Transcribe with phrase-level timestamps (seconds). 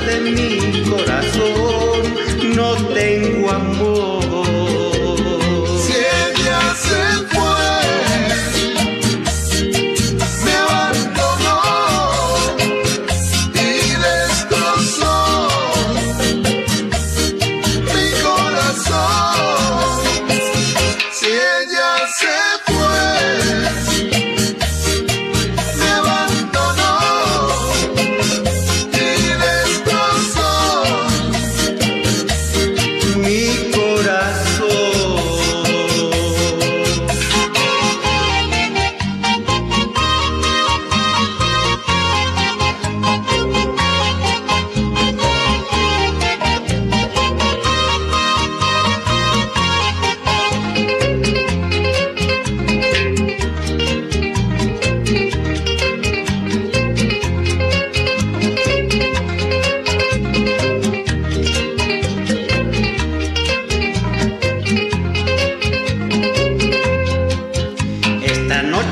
[0.00, 2.14] de mi corazón,
[2.54, 3.95] no tengo amor.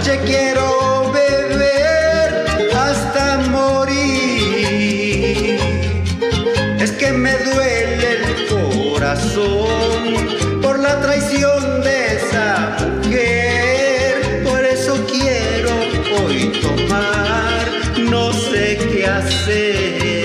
[0.04, 2.44] Noche quiero beber
[2.76, 3.98] hasta morir.
[6.78, 14.42] Es que me duele el corazón por la traición de esa mujer.
[14.44, 15.70] Por eso quiero
[16.18, 17.66] hoy tomar,
[18.10, 20.23] no sé qué hacer.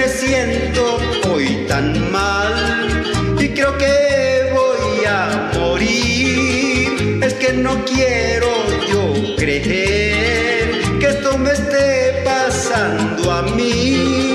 [0.00, 2.54] me siento hoy tan mal
[3.38, 7.20] y creo que voy a morir.
[7.22, 8.48] Es que no quiero
[8.90, 14.29] yo creer que esto me esté pasando a mí.